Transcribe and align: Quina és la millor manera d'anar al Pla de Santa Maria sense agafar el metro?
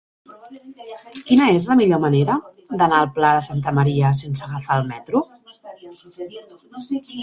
Quina 1.27 1.49
és 1.57 1.67
la 1.73 1.77
millor 1.81 2.01
manera 2.07 2.39
d'anar 2.81 3.03
al 3.03 3.13
Pla 3.21 3.35
de 3.39 3.45
Santa 3.51 3.77
Maria 3.83 4.15
sense 4.25 4.51
agafar 4.51 4.83
el 4.83 4.93
metro? 4.93 5.27